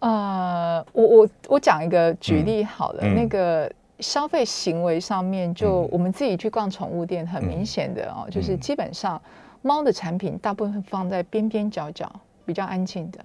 [0.00, 3.70] 呃，我我我讲一个举例好了，那个。
[4.00, 9.20] 消费行为上面，就我们自己去逛宠物店，很明显的哦，就是基本上
[9.62, 12.10] 猫的产品大部分放在边边角角，
[12.46, 13.24] 比较安静的。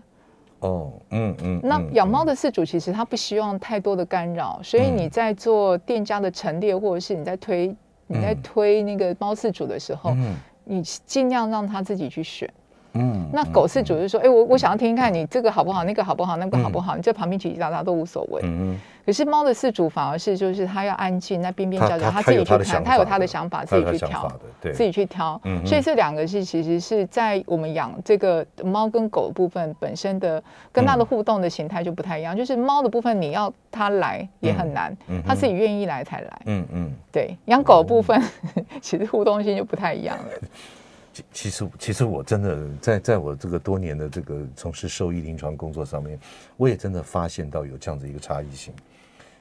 [0.59, 1.59] 哦，嗯嗯。
[1.62, 7.75] 那养猫的饲主其实他不希望太多的干扰，所以你在做店家的陈列，或者是你在推
[8.07, 10.15] 你在推那个猫饲主的时候，
[10.63, 12.49] 你尽量让他自己去选。
[12.93, 18.41] 嗯，那狗饲主就说，哎、嗯，我我想要听听看你这个好不好，那个好不好，那个好不好，嗯、你在旁边叽叽喳喳都无所谓。
[18.43, 25.38] 嗯可是猫的饲主反而是，就是他要安静，那边边角角，他自己去看，他有他的想法，自己去挑，自己去挑。
[25.65, 32.34] 所以这两个是其实是在我们养这个猫跟狗的部分本身的跟它的互动的形态就不太一样。
[32.34, 34.95] 就是猫的部分，你要它来也很难，
[35.27, 36.41] 它自己愿意来才来。
[36.45, 37.36] 嗯嗯，对。
[37.47, 38.23] 养狗的部分，
[38.82, 40.23] 其实互动性就不太一样了。
[41.13, 46.19] 其其实其实我真的在在我这个多年的这个从事兽医临床工作上面，
[46.58, 48.73] 我也真的发现到有这样子一个差异性。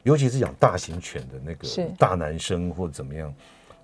[0.02, 3.32] 尤其是养大型犬的那个大男生或者怎么样，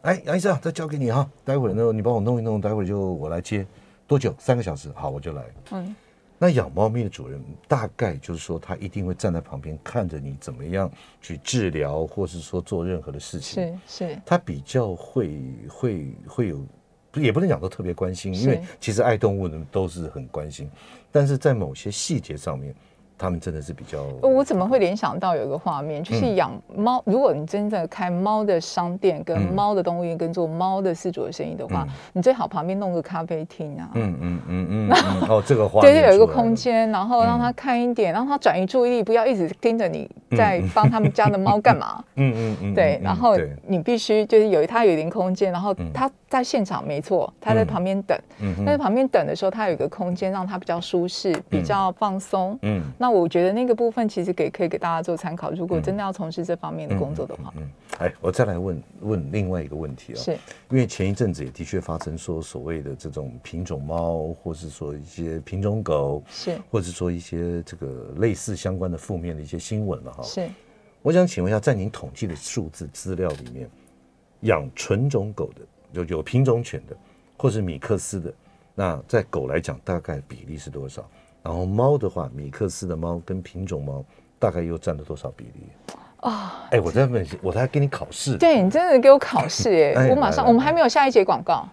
[0.02, 3.64] 哎，杨医生，这交给你哈，待会儿呢，你帮我弄一弄，待会儿就我来接，
[4.04, 4.34] 多久？
[4.36, 5.44] 三个小时，好，我就来。
[5.70, 5.94] 嗯，
[6.36, 13.78] 那养猫咪的主人大概就是说，他一定会站在旁边看着你怎么样去治疗，或是说做任何的事情。
[13.86, 16.66] 是是，他比较会会会有，
[17.14, 20.70] 也不能讲都特别关心，因为其实爱动物的都是很关心，
[21.10, 22.74] 但是在某些细节上面。
[23.18, 27.02] 他们真的是比较，我怎么会联想到有一个画面，就是养猫。
[27.04, 33.90] 如果你真的开猫的商店、跟猫的动物园、跟做猫的饲主的生意的话，你最好旁边弄个咖啡厅啊。
[33.94, 34.90] 嗯嗯嗯嗯。
[35.28, 35.92] 哦，这个画面。
[35.92, 42.02] 对，就有一个空间，然后让他看一点，让他转移注意力，不要一直盯着你在帮他们家的猫干嘛。
[42.14, 42.74] 嗯嗯嗯。
[42.74, 48.16] 对，然后你必须就是有他有一点空间，然后他在现场没错，他在旁边等。
[48.40, 48.54] 嗯。
[48.64, 52.56] 但是旁边等的时候，他有一个空间让他比较舒适、比较放松。
[52.62, 52.80] 嗯。
[52.96, 53.07] 那。
[53.08, 55.50] 那我觉得那个部分其实给可以给大家做参考。
[55.52, 57.66] 如果真的要从事这方面的工作的话，嗯，
[58.00, 60.32] 哎，我再来问问另外一个问题啊，是
[60.68, 70.22] 因为前一阵子也的确发生说所谓的这种品种猫，或是说一些品种狗，是，或者是说一些这个类似相关的负面的一些新闻了哈。
[70.22, 70.46] 是，
[71.00, 73.70] 我想请问一下，在您统计的数字资料里面，
[74.40, 76.94] 养纯种狗的，有有品种犬的，
[77.38, 78.34] 或是米克斯的，
[78.74, 81.08] 那在狗来讲，大概比例是多少？
[81.48, 84.04] 然后猫的话，米克斯的猫跟品种猫
[84.38, 85.62] 大概又占了多少比例
[86.18, 86.30] 哦？
[86.70, 88.36] 哎、哦，我在问，我在给你考试。
[88.36, 90.10] 对，你真的给我考试 哎！
[90.10, 91.66] 我马上，我们还没有下一节广告。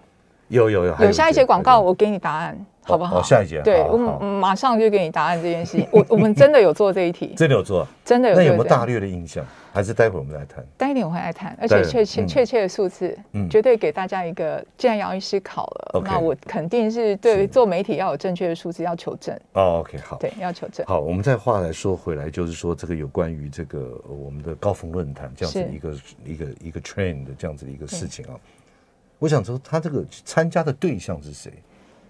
[0.48, 3.20] 有有有，有下一节广告，我给你答案，好不好？
[3.20, 3.62] 哦，下一节。
[3.62, 5.88] 对，我马上就给你答案这件事情。
[5.92, 8.36] 我我们真的有做这一题， 真的有做，真的有。
[8.36, 9.46] 那有没有大略的印象？
[9.74, 10.64] 还是待会儿我们来谈？
[10.78, 14.64] 待一点我会来谈，而且确切确切的数字，嗯，绝对给大家一个。
[14.78, 19.38] 既然杨医师考了，那我肯定是对做媒体要有正确的数字，要求证。
[19.52, 20.86] 哦，OK，好，对，要求证。
[20.86, 28.40] 好，我们再话来说回来，就是说这个有关于这个我们的高峰论坛这样子一个一个一个 train 的这样子的一个事情啊。
[29.20, 31.52] 我想说，他这个参加的对象是谁？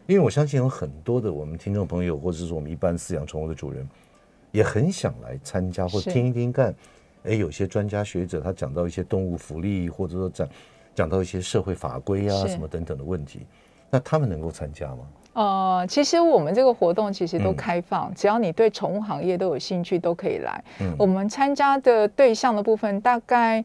[0.08, 3.88] 因为我相信有很多的我们听众朋友，或者是说我们一般饲养宠物的主人，
[4.52, 6.76] 也很想来参加或听一听看。
[7.24, 10.48] 哎，有些专家学者他讲到一些动物福利，或者说讲
[10.94, 13.48] 讲到一些社会法规啊什么等等的问题，
[13.90, 14.98] 那他们能够参加吗？
[15.34, 20.64] 呃，其实我们这个活动其实都开放，嗯、只要你对宠物行业都有兴趣，都可以来。
[20.80, 23.64] 嗯、我们参加的对象的部分大概。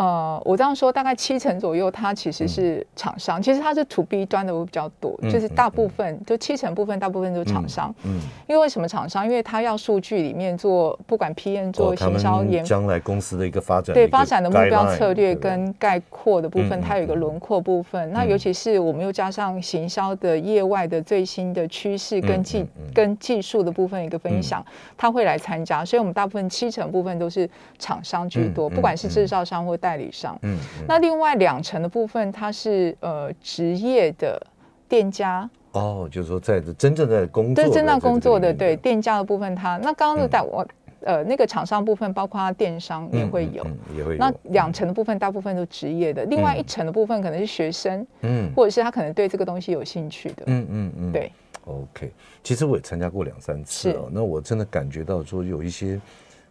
[0.00, 3.42] 呃，我这样说，大概七成左右，它其实是厂商。
[3.42, 7.94] 其实它是 to B 端的会比较多，就是大部分就七成部分，大部分都是厂商。
[8.04, 9.26] 嗯，因为为什么厂商？
[9.26, 18.10] 因为他要数据里面做，不管 P N 做行销研，将来公司的一个发展，对发展的目标策略跟概括的部分，它有一个轮廓部分。
[18.10, 24.64] 那尤其是我们又加上行销的业外的最新的趋势跟技跟技术的部分一个分享，
[24.96, 25.84] 他会来参加。
[25.84, 27.46] 所以我们大部分七成部分都是
[27.78, 34.40] 厂商居多，不管是制造商或代理商，嗯，嗯，那另外两成的部分，它是呃职业的
[34.88, 35.48] 店家。
[35.72, 40.66] 哦，就是说在真正在工作，真正在工作的对店家的部分，它那刚刚就带我、
[41.02, 44.18] 嗯、呃那个厂商部分，包括电商也会有，嗯嗯、也会有。
[44.18, 51.30] 那两层的部分，大部分都职业的，另外一层的部分可能是学生，嗯，或者是他可能对这个东西有兴趣的，嗯嗯嗯，对。
[51.66, 52.10] OK，
[52.42, 56.00] 其实我也参加过两三次哦，那我真的感觉到说有一些。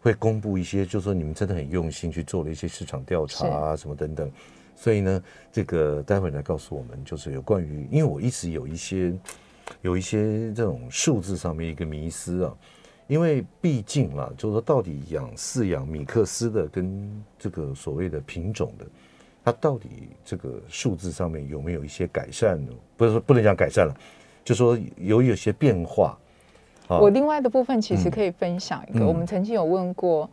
[0.01, 4.31] 会公布一些，就是说你们真的很用心去做了一些市场调查啊，什么等等。
[4.75, 9.13] 所以呢，这个待会儿来告诉我们，就是有关于，因为我一直有一些
[9.81, 12.57] 有一些这种数字上面一个迷思啊。
[13.07, 18.85] 因为毕竟啦，就是说到底养饲养米克斯的跟这个所谓的品种的，
[19.43, 19.89] 它到底
[20.23, 22.71] 这个数字上面有没有一些改善呢？
[22.95, 23.97] 不是说不能讲改善了，
[24.45, 26.17] 就说有有些变化。
[26.97, 30.27] 我另外的部分其实可以分享一个，我们曾经有问过，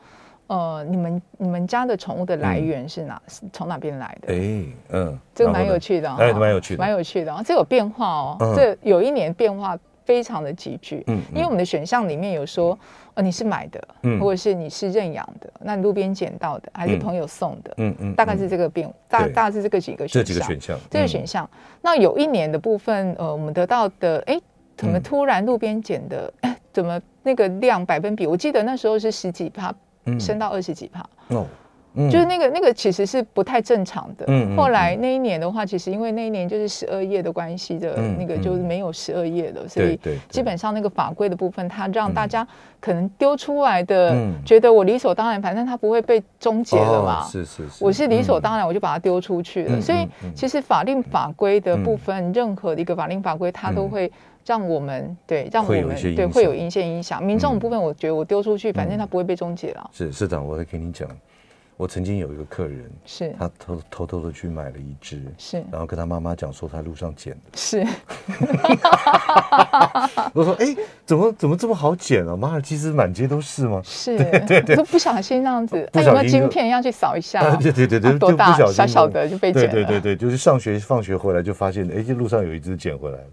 [0.47, 3.21] 呃，你们你们家的宠物的来源是哪？
[3.53, 4.33] 从哪边来的？
[4.33, 7.33] 哎，嗯，这个蛮有趣的，哎，蛮有趣的，蛮有趣的。
[7.35, 12.79] 啊，这有变化哦，这有一年变化非常的急剧，嗯，因为我们的选项里面有说，
[13.15, 17.95] 呃，你是买的，嗯，或者是你是认养的，那你路边捡到的，还是朋友送的，嗯。
[17.99, 21.51] 嗯，大概是这个变，大大概是这个几个选项，这几个选项，这个选项。
[21.83, 24.41] 那有一年的部分，呃，我们得到的，哎。
[24.77, 28.27] 怎么突然路边捡的，嗯、 怎么那个量百分比？
[28.27, 29.75] 我记得那时候是十几帕，
[30.21, 31.05] 升到二十几帕。
[31.29, 31.47] 哦。
[32.11, 34.27] 就是那个那个其实是不太正常的。
[34.29, 34.57] 嗯。
[34.57, 42.47] 后来那一年的话，其实因为那一年就是十二页的关系的，那个就是没有十二页的，所以基本上那个法规的部分，它让大家
[42.81, 47.25] 可能丢出来的，觉得我理所当然，反正它不会被终结了嘛。
[47.25, 47.85] 是是是。
[47.85, 49.81] 我是理所当然，我就把它丢出去了。
[49.81, 54.11] 所以其实法令法规的部分，任何的一个法令法规，它都会
[54.45, 57.25] 让我们对让我们对会有一些影响。
[57.25, 59.91] 民众的部分，我觉得我丢出去，反正它不会被终结了。
[59.93, 61.09] 是是的，我会跟你讲。
[61.77, 67.85] 我曾经有一个客人，是他偷偷偷的去买了一只，是，然后跟他妈妈讲说他路上捡的，是。
[70.33, 70.75] 我说哎，
[71.05, 72.35] 怎么怎么这么好捡啊？
[72.35, 73.81] 马尔济斯满街都是吗？
[73.85, 77.55] 是， 对对对， 都不小心这样子，他有没有晶片要去扫一下？
[77.57, 79.71] 对对对对，多大小小的就被捡了。
[79.71, 83.25] 对对对，就是上学放学回来就发现，哎，这路上有一只捡回来了。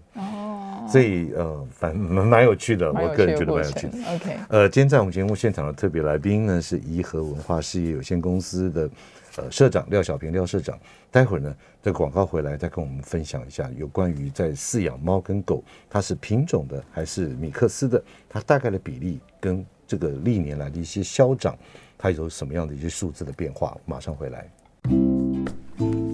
[0.84, 0.88] 哦。
[0.88, 3.98] 所以呃，反蛮蛮有趣的，我个人觉得蛮有趣的。
[4.14, 8.90] OK，呃，今天在我们节目现场的特别来宾呢是颐和文化事业有限公司的
[9.36, 10.78] 呃社长廖小平廖社长。
[11.10, 21.56] 待会儿呢，这个广告回来再跟我们分享一下有关于在饲养猫跟狗，它是品种的还是米克斯的，它大概的比例跟这个历年来的一些消长，
[21.96, 23.76] 它有什么样的一些数字的变化？
[23.86, 24.50] 马上回来。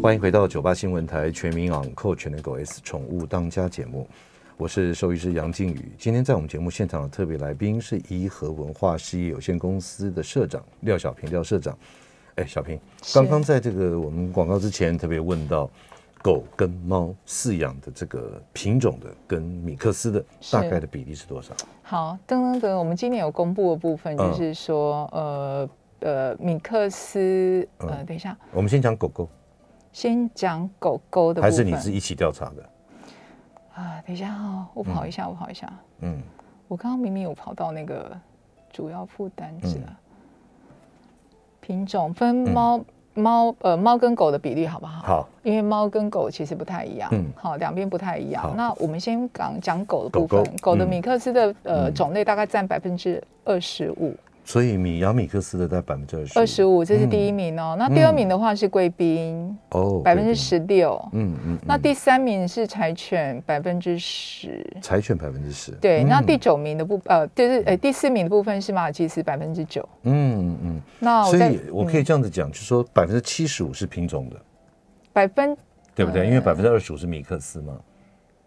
[0.02, 4.06] 欢迎回到九八新闻台全民昂扣全能狗 S 宠物当家节目。
[4.60, 11.74] 我是兽医师杨靖宇，今天在我们节目现场的特别来宾是颐和文化事业有限公司的社长廖小平廖社长。
[12.34, 12.78] 哎，小平，
[13.14, 15.66] 刚刚在这个我们广告之前特别问到，
[16.20, 21.54] 狗跟猫饲养的这个品种的跟米克斯的大概的比例是多少？
[21.80, 29.26] 好，噔噔噔，我们今年有公布的部分就是说，嗯、呃呃，米克斯，呃，等一下，我们先讲狗狗，
[29.90, 32.68] 先讲狗狗的部分，还是你是一起调查的？
[33.80, 35.72] 啊，等一下哈、哦，我跑一下，嗯、我跑一下。
[36.00, 36.22] 嗯，
[36.68, 38.14] 我刚刚明明有跑到那个
[38.70, 39.88] 主要负担子啊。
[39.88, 39.96] 嗯、
[41.60, 45.02] 品种分猫、嗯、猫呃猫跟狗的比例好不好？
[45.02, 47.08] 好，因为猫跟狗其实不太一样。
[47.12, 48.52] 嗯，好，两边不太一样。
[48.54, 50.44] 那我们先讲讲狗的部分。
[50.60, 54.14] 狗，的米克斯的、嗯、呃种类大概占百分之二十五。
[54.44, 57.76] 所以米养米克斯的在百分之二十，二十五，这是第一名哦。
[57.78, 61.00] 那第二名的话是贵宾，哦，百分之十六。
[61.12, 61.58] 嗯嗯。
[61.64, 64.66] 那第三名是柴犬，百分之十。
[64.82, 65.70] 柴犬百分之十。
[65.72, 69.88] 对，那第九名的部呃，就是呃第四名的部分是马尔济斯，百分之九。
[70.02, 70.80] 嗯嗯。
[70.98, 74.36] 那所以我可以这样子讲，就是说百分之七十五是品种的，
[75.12, 75.56] 百分
[75.94, 76.26] 对不对？
[76.26, 77.78] 因为百分之二十五是米克斯嘛。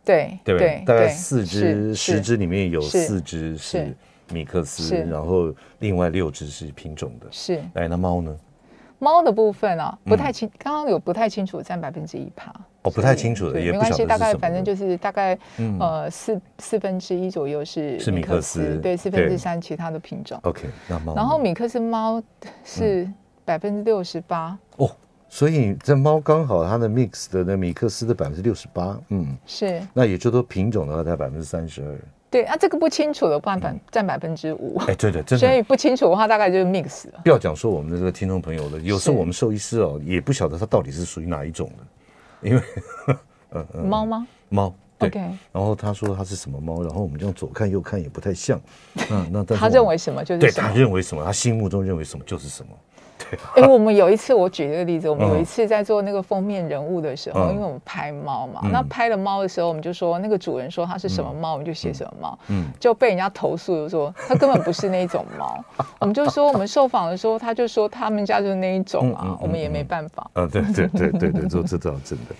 [0.03, 3.95] 对对对，大概四只十只里面有四只是。
[4.33, 7.27] 米克斯，然后另外六只是品种的。
[7.29, 8.35] 是，哎，那猫呢？
[8.99, 12.53] 猫的部分啊，不太清，刚刚有不太清楚，占百分之一趴。
[12.83, 15.37] 哦，不太清楚的，也没关系，大概反正就是大概
[15.77, 20.39] 呃四四分之一左右是是米克斯，对，四分之三其他的品种。
[20.43, 22.23] OK，那猫，然后米克斯猫
[22.63, 23.05] 是
[23.43, 24.57] 百分之六十八。
[24.77, 24.89] 哦，
[25.27, 29.81] 所以这猫刚好它的 mix 的那米克斯的百分之六十八，嗯，是。
[29.93, 31.99] 那也就说品种的话，在百分之三十二。
[32.33, 34.75] 对啊，这个不清楚的话，占占百分之五。
[34.87, 35.45] 哎，对的，真的。
[35.45, 37.19] 所以不清楚的话，大概就是 mix 了。
[37.23, 42.61] 不要讲说我们的这个听众朋友了，有时候我们兽医师哦，也不晓得它到底是属于哪一种的，因为，
[43.53, 44.27] 嗯嗯，猫吗？
[44.49, 45.11] 猫，对。
[45.51, 48.59] 然后他说他是什么猫，然后我们这样左看右看也不太像。
[49.11, 50.41] 嗯，那他认为什么就是？
[50.41, 52.71] 对，他认为什么，他心目中认为什么就是什么。
[53.55, 65.63] 哎、欸，我们有一次，我举这个例子，我们有一次在做那个封面人物的时候，嗯、因为我们拍猫嘛，嗯、那拍了猫的时候，我们就说那个主人说它是什么猫，嗯、我们就写什么猫，嗯，就被人家投诉，就说它根本不是那种猫。
[65.99, 70.29] 我们就说我们受访的时候，他就说他们家就是那一种啊，我们也没办法。
[70.33, 72.35] 嗯，对对对对对，这这倒真的。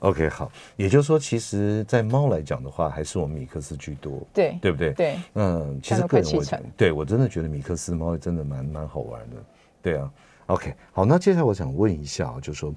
[0.00, 4.92] OK，好，也就是说，其实，在猫来讲的话，还是我们米克斯居多，对对不对？
[4.92, 6.42] 对，嗯，其实个人我
[6.76, 9.36] 对我真的觉得米克斯猫真的蛮蛮好玩的，
[9.82, 10.08] 对啊。
[10.48, 12.74] OK，好，那接下来我想问一下啊，就是说，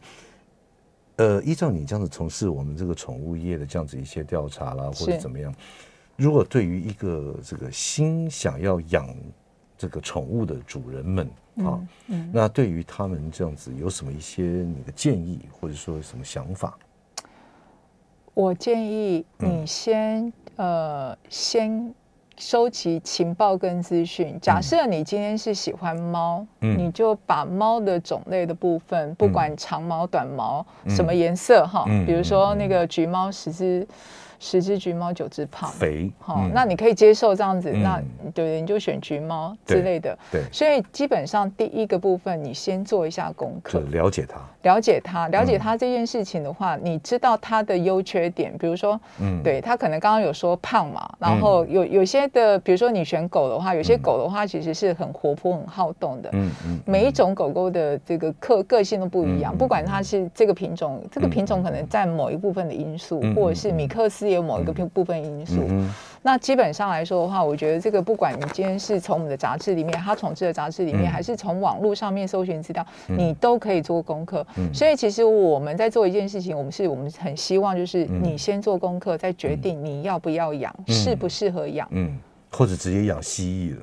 [1.16, 5.56] 呃，依照你这样子从事我们这个宠物业的这样子一些调查啦，或者怎么样，
[6.18, 9.08] 如果对于一个这个新想要养
[9.78, 11.26] 这个宠物的主人们
[11.60, 16.78] 啊，嗯嗯、那对于他们这样子有什么一些你的建议，或者说什么想法？
[18.34, 21.96] 我建议你先、嗯、呃先。
[22.42, 24.36] 收集情报跟资讯。
[24.42, 33.88] 假设你今天是喜欢猫，嗯、你就把猫的种类的部分，不管长毛、短毛，嗯、什么颜色哈，嗯、比如说那个橘猫十只。
[34.44, 38.02] 十只橘猫九只胖，肥，好、嗯，那你可以接受这样子，嗯、那
[38.34, 64.31] 对，你就选橘猫之类的，对，对，所以基本上第一个部分，你先做一下功课，了解它，了解它，了解它这件事情的话，嗯、你知道它的优缺点，比如说，嗯，对，它可能刚刚有说胖嘛，然后有有些的，比如说你选狗的话，有些狗的话其实是很活泼、很好动的，嗯嗯，每一种狗狗的这个个个性都不一样，不管它是这个品种，这个品种可能占某一部分的因素，或者是米克斯。
[64.36, 65.90] 有某一个部分因素，嗯、
[66.22, 74.46] 那基本上来说的话，我觉得这个不管你今天是从我们的杂志里面，他统治的杂志里面，嗯、还是从网络上面搜寻资料，嗯、你都可以做功课。
[74.58, 82.18] 嗯、所以其实我们在做一件事情，我们是我们很希望就是你先做功课，再决定你要不要养，适、嗯、不适合养，嗯，
[82.50, 83.82] 或者直接养蜥蜴了。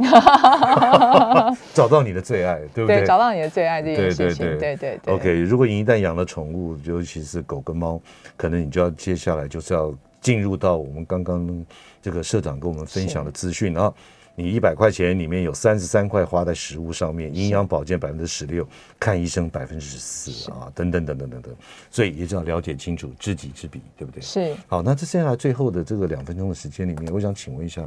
[1.74, 2.98] 找到你的最爱，对不对？
[2.98, 5.14] 对，找到你的最爱这件事情，对对对，对，对。
[5.14, 8.00] OK，如果你一旦养了宠物，尤其是狗跟猫，
[8.36, 11.66] 可能你就要接下来就是要进入到我们刚刚
[12.00, 13.92] 这个社长跟我们分享的资讯啊。
[14.36, 18.66] 你一百块钱里面有三十三块花在食物上面，营养保健百分之十六，
[18.98, 21.54] 看医生百分之十四啊，等等等等等等。
[21.90, 24.22] 所以也就要了解清楚，知己知彼，对不对？
[24.22, 24.54] 是。
[24.66, 27.82] 好，那这接下来最后的这个两分钟的时间里面，我想请问一下。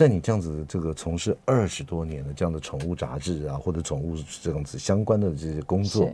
[0.00, 6.08] 在你这样子这个从事二十多年的这样的宠物杂志啊，或者宠物这样子相关的这些工作，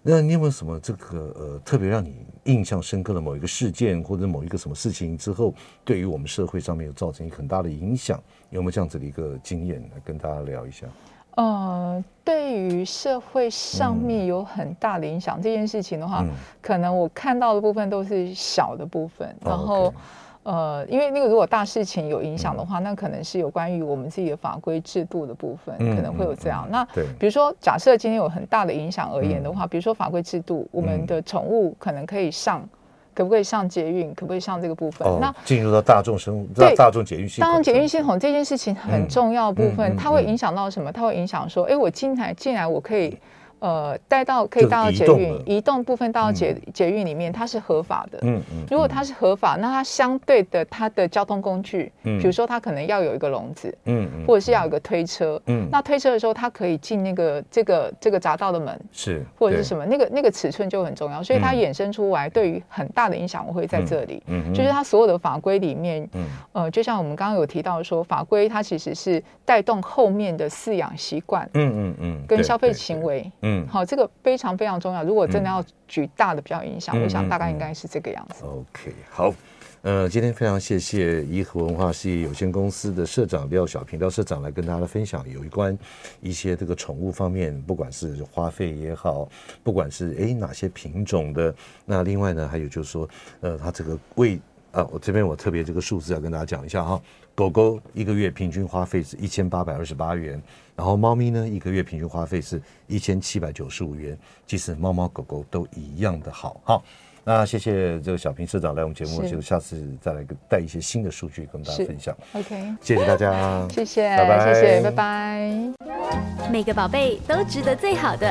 [0.00, 5.52] 那你有没有什么这个呃特别让你印象深刻的某一个事件，或者某一个什么事情之后，
[5.84, 8.18] 对于我们社会上面有造成一个很大的影响？
[8.48, 10.86] 有没有这样子的一个经验来跟大家聊一下？
[11.32, 16.30] 呃，对于社会上面有很大的影响、嗯、这件事情的话，嗯、
[16.62, 19.88] 可能我看到的部分都是小的部分，然后。
[19.88, 26.66] 哦 okay 呃，因为那个如果大事情有影响的话，嗯、那可能是有关于我们自己的法规制度的部分，嗯、可能会有这样。
[26.68, 26.84] 嗯、那
[27.18, 32.68] 比如说，假设今天有很大的影响而言的话，嗯、比如说法规制度，我们的宠物可能可以上，嗯、
[33.14, 35.08] 可不可以上捷运，可不可以上这个部分？
[35.08, 40.92] 哦、那进入到大众生对大众捷运系统，大众捷运系统这件事情很重要部分，嗯、它会影响到什么？
[40.92, 43.18] 它会影响说，哎，我进来进来我可以。
[43.64, 48.18] 呃，带到可以带到捷运，移动部分带到捷捷运里面，它是合法的。
[48.20, 48.66] 嗯嗯。
[48.70, 73.53] 如果它是合法，那它相对的它的交通工具，嗯，比如说它可能要有一个笼子，嗯嗯，或者是要有一个推车，嗯，那推车的时候它可以进那个这个这个匝道的门，是，或者是什么，那个那个尺寸就很重要，所以它衍生出来对于很大的影响，我会在这里，嗯，就是它所有的法规里面，嗯，呃，就像我们刚刚有提到说，法规它其实是带动后面的饲养习惯，嗯嗯嗯，跟消费行为，嗯。
[73.54, 75.04] 嗯，好，这个非常非常重要。
[75.04, 78.44] 如果真的要举大的比较影响，嗯、我想大概应该是这个样子。
[78.44, 79.34] OK，好，
[79.82, 85.78] 呃，今天非常谢谢颐和文化事业有限公司的社长廖小平廖社长来跟大家分享有关
[86.20, 89.28] 一些这个宠物方面，不管是花费也好，
[89.62, 93.08] 不管是诶哪些品种的，那另外呢，还有就是说，
[93.40, 94.40] 呃，他这个为
[94.72, 97.00] 啊，我这边我特别这个数字要跟大家讲一下哈，
[97.34, 100.40] 狗狗一个月平均花费是一千八百二十八元。
[100.76, 104.18] 然后猫咪呢，一个月平均花费是一千七百九十五元。
[104.46, 106.60] 其实猫猫狗狗都一样的好。
[106.64, 106.84] 好，
[107.22, 112.16] 那谢谢这个小平社长来我们节目，就下次再来带一些新的数据跟大家分享。
[112.32, 116.50] OK，谢谢大家， 谢谢，拜拜，谢谢，拜拜。
[116.50, 118.26] 每个宝贝都值得最好的，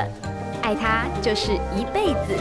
[0.61, 2.37] 爱它就是一辈子。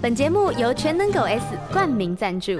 [0.00, 2.52] 本节目由全能狗 S 冠名赞助。